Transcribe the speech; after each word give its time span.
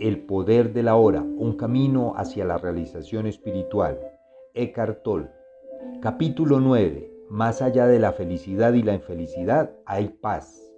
El 0.00 0.20
poder 0.20 0.72
de 0.72 0.82
la 0.82 0.96
hora, 0.96 1.20
un 1.20 1.58
camino 1.58 2.14
hacia 2.16 2.46
la 2.46 2.56
realización 2.56 3.26
espiritual. 3.26 4.00
Eckhart 4.54 5.02
Tolle. 5.02 5.28
Capítulo 6.00 6.58
9. 6.58 7.12
Más 7.28 7.60
allá 7.60 7.86
de 7.86 7.98
la 7.98 8.12
felicidad 8.14 8.72
y 8.72 8.82
la 8.82 8.94
infelicidad 8.94 9.76
hay 9.84 10.08
paz. 10.08 10.72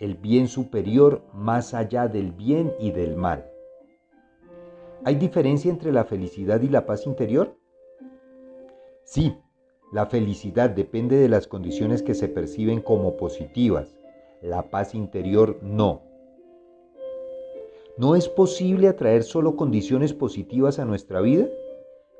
El 0.00 0.16
bien 0.16 0.48
superior 0.48 1.22
más 1.32 1.74
allá 1.74 2.08
del 2.08 2.32
bien 2.32 2.72
y 2.80 2.90
del 2.90 3.14
mal. 3.14 3.48
¿Hay 5.04 5.14
diferencia 5.14 5.70
entre 5.70 5.92
la 5.92 6.02
felicidad 6.02 6.60
y 6.60 6.68
la 6.70 6.84
paz 6.86 7.06
interior? 7.06 7.56
Sí, 9.04 9.36
la 9.92 10.06
felicidad 10.06 10.70
depende 10.70 11.18
de 11.18 11.28
las 11.28 11.46
condiciones 11.46 12.02
que 12.02 12.14
se 12.14 12.26
perciben 12.26 12.80
como 12.80 13.16
positivas, 13.16 13.96
la 14.40 14.70
paz 14.70 14.96
interior 14.96 15.60
no. 15.62 16.11
¿No 17.98 18.16
es 18.16 18.26
posible 18.26 18.88
atraer 18.88 19.22
solo 19.22 19.54
condiciones 19.54 20.14
positivas 20.14 20.78
a 20.78 20.86
nuestra 20.86 21.20
vida? 21.20 21.46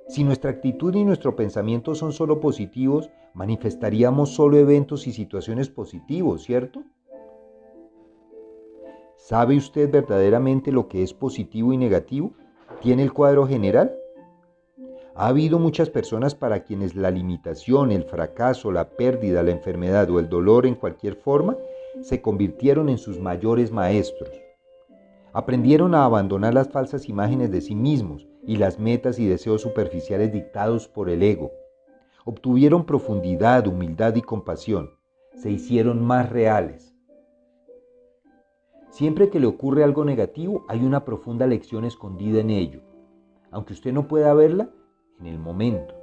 Si 0.06 0.22
nuestra 0.22 0.50
actitud 0.50 0.94
y 0.94 1.02
nuestro 1.02 1.34
pensamiento 1.34 1.94
son 1.94 2.12
solo 2.12 2.40
positivos, 2.40 3.08
manifestaríamos 3.32 4.34
solo 4.34 4.58
eventos 4.58 5.06
y 5.06 5.12
situaciones 5.12 5.70
positivos, 5.70 6.42
¿cierto? 6.42 6.82
¿Sabe 9.16 9.56
usted 9.56 9.90
verdaderamente 9.90 10.72
lo 10.72 10.88
que 10.88 11.02
es 11.02 11.14
positivo 11.14 11.72
y 11.72 11.78
negativo? 11.78 12.34
¿Tiene 12.82 13.02
el 13.02 13.14
cuadro 13.14 13.46
general? 13.46 13.96
Ha 15.14 15.28
habido 15.28 15.58
muchas 15.58 15.88
personas 15.88 16.34
para 16.34 16.64
quienes 16.64 16.96
la 16.96 17.10
limitación, 17.10 17.92
el 17.92 18.04
fracaso, 18.04 18.72
la 18.72 18.90
pérdida, 18.90 19.42
la 19.42 19.52
enfermedad 19.52 20.10
o 20.10 20.18
el 20.18 20.28
dolor 20.28 20.66
en 20.66 20.74
cualquier 20.74 21.14
forma 21.14 21.56
se 22.02 22.20
convirtieron 22.20 22.90
en 22.90 22.98
sus 22.98 23.18
mayores 23.18 23.70
maestros. 23.70 24.41
Aprendieron 25.34 25.94
a 25.94 26.04
abandonar 26.04 26.52
las 26.52 26.68
falsas 26.68 27.08
imágenes 27.08 27.50
de 27.50 27.62
sí 27.62 27.74
mismos 27.74 28.28
y 28.46 28.56
las 28.56 28.78
metas 28.78 29.18
y 29.18 29.26
deseos 29.26 29.62
superficiales 29.62 30.30
dictados 30.30 30.88
por 30.88 31.08
el 31.08 31.22
ego. 31.22 31.52
Obtuvieron 32.26 32.84
profundidad, 32.84 33.66
humildad 33.66 34.14
y 34.16 34.20
compasión. 34.20 34.90
Se 35.34 35.50
hicieron 35.50 36.04
más 36.04 36.28
reales. 36.28 36.94
Siempre 38.90 39.30
que 39.30 39.40
le 39.40 39.46
ocurre 39.46 39.84
algo 39.84 40.04
negativo, 40.04 40.66
hay 40.68 40.84
una 40.84 41.06
profunda 41.06 41.46
lección 41.46 41.86
escondida 41.86 42.40
en 42.40 42.50
ello. 42.50 42.82
Aunque 43.50 43.72
usted 43.72 43.92
no 43.94 44.06
pueda 44.06 44.34
verla, 44.34 44.68
en 45.18 45.26
el 45.26 45.38
momento. 45.38 45.94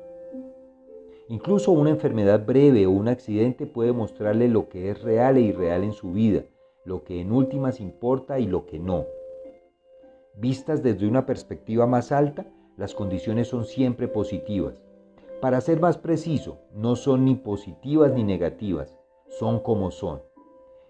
Incluso 1.28 1.72
una 1.72 1.92
enfermedad 1.92 2.48
breve 2.48 2.88
o 2.88 2.92
un 2.92 3.08
accidente 3.08 3.68
puede 3.68 3.94
mostrarle 3.94 4.48
lo 4.48 4.70
que 4.70 4.90
es 4.90 5.04
real 5.04 5.38
e 5.38 5.42
irreal 5.42 5.84
en 5.84 5.94
su 5.94 6.14
vida, 6.14 6.46
lo 6.84 7.04
que 7.04 7.22
en 7.22 7.32
últimas 7.32 7.80
importa 7.80 8.40
y 8.40 8.48
lo 8.48 8.66
que 8.66 8.80
no. 8.80 9.06
Vistas 10.40 10.82
desde 10.82 11.06
una 11.06 11.26
perspectiva 11.26 11.86
más 11.86 12.14
alta, 12.14 12.46
las 12.78 12.96
condiciones 12.96 13.50
son 13.50 13.66
siempre 13.66 14.08
positivas. 14.08 14.82
Para 15.42 15.60
ser 15.60 15.82
más 15.82 15.98
preciso, 15.98 16.60
no 16.74 16.96
son 16.96 17.26
ni 17.26 17.36
positivas 17.36 18.14
ni 18.14 18.24
negativas, 18.24 18.98
son 19.28 19.60
como 19.60 19.92
son. 19.92 20.22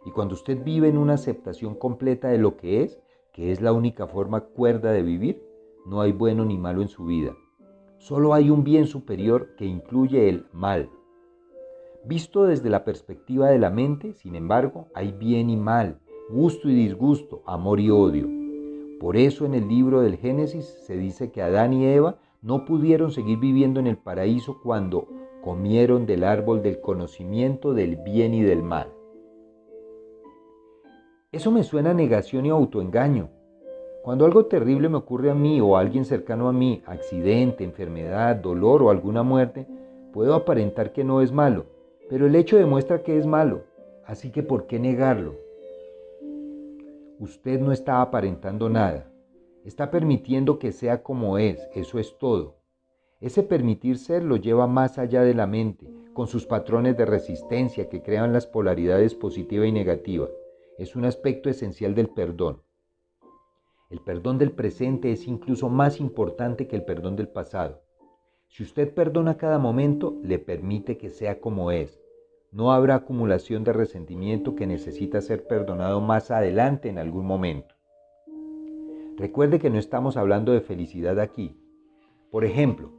Y 0.06 0.12
cuando 0.12 0.36
usted 0.36 0.64
vive 0.64 0.88
en 0.88 1.00
una 1.00 1.16
aceptación 1.16 1.74
completa 1.74 2.28
de 2.28 2.38
lo 2.38 2.58
que 2.58 2.84
es, 2.84 3.02
que 3.34 3.52
es 3.52 3.60
la 3.60 3.74
única 3.74 4.06
forma 4.06 4.42
cuerda 4.42 4.92
de 4.92 5.02
vivir, 5.02 5.44
no 5.88 6.02
hay 6.02 6.12
bueno 6.12 6.46
ni 6.46 6.60
malo 6.60 6.84
en 6.84 6.90
su 6.90 7.06
vida. 7.06 7.36
Solo 7.98 8.36
hay 8.36 8.52
un 8.52 8.64
bien 8.64 8.86
superior 8.86 9.56
que 9.56 9.66
incluye 9.66 10.30
el 10.30 10.46
mal. 10.54 10.92
Visto 12.06 12.44
desde 12.44 12.70
la 12.70 12.86
perspectiva 12.86 13.50
de 13.50 13.58
la 13.58 13.72
mente, 13.72 14.14
sin 14.14 14.36
embargo, 14.36 14.90
hay 14.94 15.12
bien 15.12 15.50
y 15.50 15.58
mal, 15.58 16.00
gusto 16.30 16.70
y 16.70 16.76
disgusto, 16.76 17.42
amor 17.48 17.80
y 17.80 17.90
odio. 17.90 18.39
Por 19.00 19.16
eso 19.16 19.46
en 19.46 19.54
el 19.54 19.68
libro 19.68 20.02
del 20.02 20.18
Génesis 20.18 20.66
se 20.66 20.98
dice 20.98 21.32
que 21.32 21.42
Adán 21.42 21.74
y 21.74 21.86
Eva 21.86 22.18
no 22.42 22.66
pudieron 22.66 23.12
seguir 23.12 23.40
viviendo 23.40 23.80
en 23.80 23.88
el 23.88 23.98
paraíso 23.98 24.60
cuando 24.62 25.08
comieron 25.42 26.06
del 26.06 26.26
árbol 26.26 26.62
del 26.62 26.82
conocimiento 26.82 27.74
del 27.74 27.96
bien 27.96 28.34
y 28.34 28.42
del 28.42 28.62
mal. 28.62 28.88
Eso 31.32 31.50
me 31.50 31.64
suena 31.64 31.92
a 31.92 31.94
negación 31.94 32.46
y 32.46 32.50
autoengaño. 32.50 33.30
Cuando 34.04 34.26
algo 34.26 34.48
terrible 34.48 34.90
me 34.90 34.98
ocurre 34.98 35.30
a 35.30 35.36
mí 35.36 35.62
o 35.62 35.78
a 35.78 35.80
alguien 35.80 36.04
cercano 36.04 36.50
a 36.50 36.54
mí, 36.54 36.82
accidente, 36.86 37.64
enfermedad, 37.64 38.36
dolor 38.36 38.84
o 38.84 38.90
alguna 38.90 39.24
muerte, 39.24 39.66
puedo 40.12 40.34
aparentar 40.34 40.92
que 40.92 41.04
no 41.04 41.22
es 41.22 41.32
malo, 41.32 41.68
pero 42.10 42.26
el 42.26 42.36
hecho 42.36 42.58
demuestra 42.58 43.04
que 43.04 43.18
es 43.18 43.26
malo, 43.26 43.64
así 44.06 44.32
que 44.32 44.44
¿por 44.44 44.68
qué 44.68 44.80
negarlo? 44.80 45.36
Usted 47.20 47.60
no 47.60 47.74
está 47.74 48.02
aparentando 48.02 48.70
nada, 48.70 49.12
está 49.66 49.92
permitiendo 49.92 50.58
que 50.58 50.72
sea 50.72 51.04
como 51.04 51.38
es, 51.38 51.60
eso 51.76 52.00
es 52.00 52.18
todo. 52.18 52.62
Ese 53.20 53.44
permitir 53.44 53.98
ser 53.98 54.24
lo 54.24 54.38
lleva 54.38 54.68
más 54.68 54.98
allá 54.98 55.24
de 55.24 55.34
la 55.34 55.46
mente, 55.46 55.86
con 56.14 56.28
sus 56.28 56.46
patrones 56.46 56.96
de 56.96 57.06
resistencia 57.06 57.90
que 57.90 58.02
crean 58.02 58.32
las 58.32 58.48
polaridades 58.48 59.16
positiva 59.16 59.68
y 59.68 59.74
negativa. 59.74 60.30
Es 60.78 60.96
un 60.96 61.04
aspecto 61.04 61.50
esencial 61.50 61.94
del 61.94 62.08
perdón. 62.08 62.62
El 63.90 64.00
perdón 64.00 64.38
del 64.38 64.54
presente 64.54 65.12
es 65.12 65.28
incluso 65.28 65.68
más 65.68 66.00
importante 66.00 66.70
que 66.70 66.78
el 66.78 66.86
perdón 66.86 67.18
del 67.18 67.28
pasado. 67.28 67.82
Si 68.48 68.64
usted 68.64 68.94
perdona 68.94 69.36
cada 69.36 69.60
momento, 69.60 70.16
le 70.24 70.40
permite 70.40 70.98
que 70.98 71.10
sea 71.10 71.42
como 71.42 71.72
es. 71.72 72.00
No 72.52 72.72
habrá 72.72 72.96
acumulación 72.96 73.64
de 73.64 73.74
resentimiento 73.74 74.56
que 74.56 74.68
necesita 74.68 75.22
ser 75.22 75.46
perdonado 75.48 76.02
más 76.02 76.32
adelante 76.32 76.90
en 76.90 76.98
algún 76.98 77.26
momento. 77.26 77.76
Recuerde 79.18 79.60
que 79.60 79.70
no 79.70 79.78
estamos 79.78 80.18
hablando 80.18 80.52
de 80.52 80.62
felicidad 80.62 81.20
aquí. 81.20 81.56
Por 82.32 82.46
ejemplo, 82.46 82.92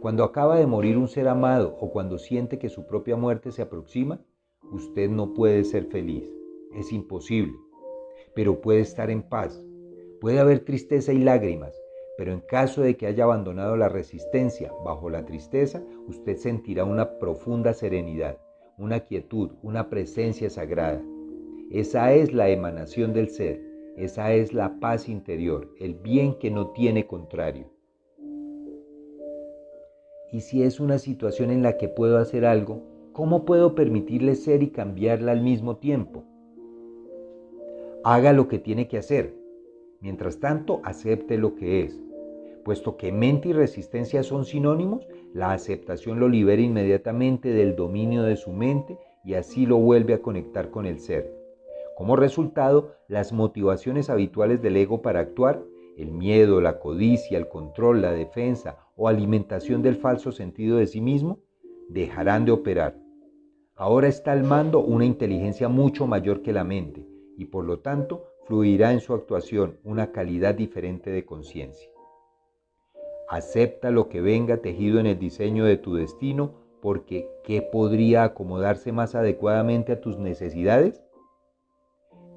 cuando 0.00 0.24
acaba 0.24 0.56
de 0.56 0.66
morir 0.66 0.96
un 0.98 1.08
ser 1.08 1.28
amado 1.28 1.76
o 1.80 1.90
cuando 1.90 2.18
siente 2.18 2.58
que 2.58 2.68
su 2.68 2.86
propia 2.86 3.16
muerte 3.16 3.52
se 3.52 3.62
aproxima, 3.62 4.20
usted 4.70 5.08
no 5.08 5.34
puede 5.34 5.64
ser 5.64 5.86
feliz. 5.86 6.30
Es 6.74 6.92
imposible. 6.92 7.54
Pero 8.34 8.60
puede 8.60 8.80
estar 8.80 9.10
en 9.10 9.22
paz 9.22 9.64
Puede 10.20 10.40
haber 10.40 10.64
tristeza 10.64 11.12
y 11.12 11.18
lágrimas, 11.18 11.80
pero 12.16 12.32
en 12.32 12.40
caso 12.40 12.82
de 12.82 12.96
que 12.96 13.06
haya 13.06 13.22
abandonado 13.22 13.76
la 13.76 13.88
resistencia 13.88 14.72
bajo 14.84 15.10
la 15.10 15.24
tristeza, 15.24 15.84
usted 16.08 16.36
sentirá 16.36 16.84
una 16.84 17.20
profunda 17.20 17.72
serenidad, 17.72 18.40
una 18.78 19.00
quietud, 19.00 19.50
una 19.62 19.90
presencia 19.90 20.48
sagrada. 20.48 21.02
Esa 21.70 22.14
es 22.14 22.32
la 22.32 22.48
emanación 22.48 23.12
del 23.12 23.28
ser, 23.28 23.60
esa 23.96 24.32
es 24.32 24.54
la 24.54 24.80
paz 24.80 25.08
interior, 25.08 25.70
el 25.78 25.94
bien 25.94 26.38
que 26.38 26.50
no 26.50 26.68
tiene 26.68 27.06
contrario. 27.06 27.66
Y 30.32 30.40
si 30.40 30.62
es 30.62 30.80
una 30.80 30.98
situación 30.98 31.50
en 31.50 31.62
la 31.62 31.76
que 31.76 31.88
puedo 31.88 32.18
hacer 32.18 32.44
algo, 32.44 32.82
¿cómo 33.12 33.44
puedo 33.44 33.74
permitirle 33.74 34.34
ser 34.34 34.62
y 34.62 34.68
cambiarla 34.68 35.32
al 35.32 35.42
mismo 35.42 35.76
tiempo? 35.76 36.24
Haga 38.04 38.32
lo 38.32 38.48
que 38.48 38.58
tiene 38.58 38.88
que 38.88 38.98
hacer, 38.98 39.34
Mientras 40.00 40.38
tanto, 40.38 40.80
acepte 40.84 41.36
lo 41.38 41.56
que 41.56 41.82
es. 41.82 42.00
Puesto 42.68 42.98
que 42.98 43.12
mente 43.12 43.48
y 43.48 43.54
resistencia 43.54 44.22
son 44.22 44.44
sinónimos, 44.44 45.08
la 45.32 45.52
aceptación 45.52 46.20
lo 46.20 46.28
libera 46.28 46.60
inmediatamente 46.60 47.48
del 47.48 47.74
dominio 47.74 48.24
de 48.24 48.36
su 48.36 48.52
mente 48.52 48.98
y 49.24 49.32
así 49.36 49.64
lo 49.64 49.78
vuelve 49.78 50.12
a 50.12 50.20
conectar 50.20 50.70
con 50.70 50.84
el 50.84 51.00
ser. 51.00 51.34
Como 51.96 52.14
resultado, 52.14 52.92
las 53.08 53.32
motivaciones 53.32 54.10
habituales 54.10 54.60
del 54.60 54.76
ego 54.76 55.00
para 55.00 55.20
actuar, 55.20 55.64
el 55.96 56.12
miedo, 56.12 56.60
la 56.60 56.78
codicia, 56.78 57.38
el 57.38 57.48
control, 57.48 58.02
la 58.02 58.12
defensa 58.12 58.76
o 58.96 59.08
alimentación 59.08 59.80
del 59.80 59.96
falso 59.96 60.30
sentido 60.30 60.76
de 60.76 60.88
sí 60.88 61.00
mismo, 61.00 61.38
dejarán 61.88 62.44
de 62.44 62.52
operar. 62.52 62.98
Ahora 63.76 64.08
está 64.08 64.32
al 64.32 64.44
mando 64.44 64.80
una 64.80 65.06
inteligencia 65.06 65.70
mucho 65.70 66.06
mayor 66.06 66.42
que 66.42 66.52
la 66.52 66.64
mente 66.64 67.08
y 67.34 67.46
por 67.46 67.64
lo 67.64 67.78
tanto 67.78 68.24
fluirá 68.44 68.92
en 68.92 69.00
su 69.00 69.14
actuación 69.14 69.78
una 69.84 70.12
calidad 70.12 70.54
diferente 70.54 71.10
de 71.10 71.24
conciencia. 71.24 71.88
Acepta 73.28 73.90
lo 73.90 74.08
que 74.08 74.22
venga 74.22 74.56
tejido 74.58 74.98
en 75.00 75.06
el 75.06 75.18
diseño 75.18 75.66
de 75.66 75.76
tu 75.76 75.94
destino 75.94 76.54
porque 76.80 77.28
¿qué 77.44 77.60
podría 77.60 78.24
acomodarse 78.24 78.90
más 78.90 79.14
adecuadamente 79.14 79.92
a 79.92 80.00
tus 80.00 80.18
necesidades? 80.18 81.02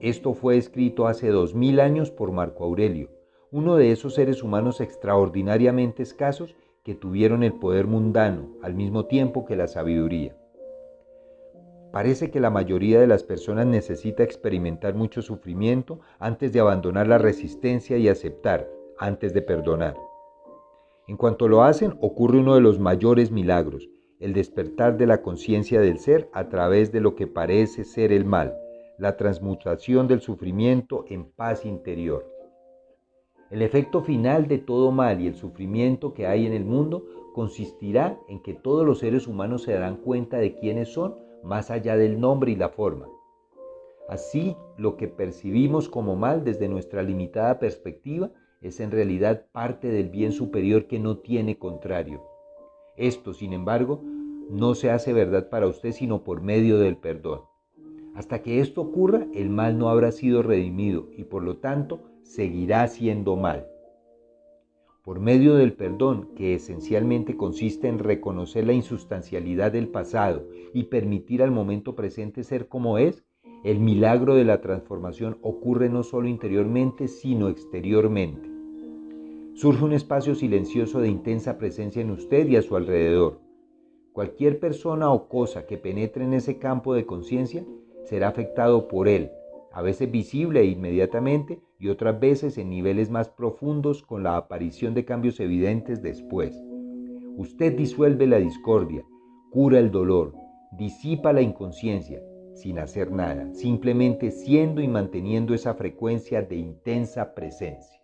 Esto 0.02 0.34
fue 0.34 0.58
escrito 0.58 1.08
hace 1.08 1.30
dos 1.30 1.56
mil 1.56 1.80
años 1.80 2.12
por 2.12 2.34
Marco 2.34 2.66
Aurelio, 2.66 3.10
uno 3.52 3.78
de 3.78 3.92
esos 3.92 4.16
seres 4.16 4.44
humanos 4.44 4.82
extraordinariamente 4.82 6.04
escasos 6.04 6.56
que 6.84 6.96
tuvieron 6.96 7.44
el 7.44 7.54
poder 7.54 7.88
mundano 7.88 8.50
al 8.62 8.74
mismo 8.74 9.06
tiempo 9.06 9.46
que 9.46 9.56
la 9.56 9.68
sabiduría. 9.68 10.36
Parece 11.94 12.32
que 12.32 12.40
la 12.40 12.50
mayoría 12.50 13.00
de 13.00 13.08
las 13.08 13.24
personas 13.24 13.66
necesita 13.66 14.24
experimentar 14.24 14.96
mucho 14.96 15.22
sufrimiento 15.22 16.00
antes 16.20 16.52
de 16.52 16.60
abandonar 16.60 17.08
la 17.08 17.18
resistencia 17.18 17.98
y 17.98 18.10
aceptar, 18.10 18.68
antes 18.98 19.34
de 19.34 19.42
perdonar. 19.42 20.11
En 21.07 21.18
cuanto 21.18 21.48
lo 21.48 21.63
hacen, 21.63 21.98
ocurre 22.01 22.39
uno 22.39 22.56
de 22.56 22.62
los 22.62 22.80
mayores 22.80 23.31
milagros, 23.31 23.89
el 24.19 24.33
despertar 24.33 24.98
de 24.98 25.07
la 25.07 25.21
conciencia 25.21 25.81
del 25.81 25.98
ser 25.98 26.30
a 26.31 26.48
través 26.48 26.92
de 26.92 27.01
lo 27.01 27.15
que 27.15 27.27
parece 27.27 27.83
ser 27.83 28.12
el 28.12 28.24
mal, 28.24 28.56
la 28.98 29.18
transmutación 29.18 30.07
del 30.07 30.21
sufrimiento 30.21 31.06
en 31.09 31.25
paz 31.25 31.65
interior. 31.65 32.31
El 33.50 33.63
efecto 33.63 34.01
final 34.01 34.48
de 34.48 34.59
todo 34.59 34.92
mal 34.92 35.19
y 35.19 35.27
el 35.27 35.36
sufrimiento 35.36 36.13
que 36.13 36.27
hay 36.27 36.45
en 36.45 36.53
el 36.53 36.63
mundo 36.63 37.03
consistirá 37.33 38.18
en 38.30 38.42
que 38.42 38.53
todos 38.53 38.86
los 38.86 39.00
seres 39.00 39.27
humanos 39.27 39.63
se 39.63 39.74
darán 39.74 39.98
cuenta 39.98 40.38
de 40.38 40.56
quiénes 40.56 40.89
son 40.89 41.15
más 41.44 41.71
allá 41.71 41.98
del 41.98 42.19
nombre 42.19 42.51
y 42.51 42.56
la 42.56 42.69
forma. 42.69 43.07
Así, 44.07 44.56
lo 44.77 44.98
que 44.98 45.07
percibimos 45.07 45.89
como 45.89 46.15
mal 46.15 46.44
desde 46.44 46.69
nuestra 46.69 47.01
limitada 47.01 47.59
perspectiva 47.59 48.31
es 48.62 48.80
en 48.80 48.92
realidad 48.92 49.48
parte 49.52 49.90
del 49.90 50.10
bien 50.10 50.31
superior 50.31 50.86
que 50.86 51.00
no 51.00 51.18
tiene 51.18 51.58
contrario. 51.58 52.24
Esto, 52.96 53.34
sin 53.34 53.54
embargo, 53.54 54.04
no 54.50 54.75
se 54.75 54.92
hace 54.92 55.13
verdad 55.13 55.50
para 55.50 55.68
usted 55.68 55.92
sino 55.92 56.24
por 56.24 56.42
medio 56.42 56.78
del 56.78 56.98
perdón. 56.98 57.42
Hasta 58.13 58.42
que 58.42 58.60
esto 58.60 58.81
ocurra, 58.81 59.25
el 59.34 59.50
mal 59.50 59.78
no 59.78 59.90
habrá 59.90 60.12
sido 60.12 60.44
redimido 60.44 61.08
y 61.18 61.24
por 61.24 61.44
lo 61.44 61.58
tanto 61.58 62.02
seguirá 62.22 62.88
siendo 62.88 63.36
mal. 63.36 63.68
Por 65.04 65.19
medio 65.19 65.56
del 65.56 65.74
perdón, 65.74 66.30
que 66.36 66.54
esencialmente 66.54 67.36
consiste 67.36 67.88
en 67.88 67.98
reconocer 67.98 68.68
la 68.68 68.74
insustancialidad 68.74 69.72
del 69.72 69.88
pasado 69.88 70.48
y 70.74 70.84
permitir 70.84 71.42
al 71.42 71.50
momento 71.50 71.96
presente 71.96 72.44
ser 72.44 72.68
como 72.68 73.00
es, 73.00 73.24
el 73.63 73.80
milagro 73.80 74.36
de 74.36 74.44
la 74.44 74.62
transformación 74.62 75.38
ocurre 75.42 75.90
no 75.90 76.04
solo 76.04 76.28
interiormente, 76.28 77.08
sino 77.08 77.50
exteriormente. 77.50 78.50
Surge 79.53 79.83
un 79.83 79.94
espacio 79.94 80.33
silencioso 80.33 81.01
de 81.01 81.09
intensa 81.09 81.57
presencia 81.57 82.01
en 82.01 82.12
usted 82.12 82.48
y 82.48 82.56
a 82.56 82.62
su 82.62 82.75
alrededor. 82.75 83.42
Cualquier 84.13 84.59
persona 84.59 85.12
o 85.12 85.27
cosa 85.27 85.65
que 85.65 85.77
penetre 85.77 86.24
en 86.24 86.33
ese 86.33 86.57
campo 86.57 86.94
de 86.94 87.06
conciencia 87.06 87.65
será 88.06 88.30
afectado 88.30 88.88
por 88.88 89.07
él, 89.07 89.31
a 89.71 89.81
veces 89.81 90.09
visible 90.09 90.62
e 90.62 90.65
inmediatamente 90.65 91.62
y 91.80 91.89
otras 91.89 92.19
veces 92.19 92.57
en 92.57 92.69
niveles 92.69 93.09
más 93.09 93.30
profundos 93.30 94.03
con 94.03 94.24
la 94.24 94.38
aparición 94.38 94.94
de 94.94 95.06
cambios 95.06 95.39
evidentes 95.39 96.01
después. 96.01 96.56
Usted 97.38 97.77
disuelve 97.77 98.27
la 98.27 98.39
discordia, 98.39 99.03
cura 99.51 99.80
el 99.80 99.92
dolor, 99.92 100.33
disipa 100.77 101.33
la 101.33 101.42
inconsciencia, 101.42 102.21
sin 102.53 102.80
hacer 102.80 103.12
nada, 103.12 103.53
simplemente 103.53 104.31
siendo 104.31 104.81
y 104.81 104.88
manteniendo 104.88 105.53
esa 105.53 105.74
frecuencia 105.74 106.42
de 106.42 106.57
intensa 106.57 107.33
presencia. 107.33 108.00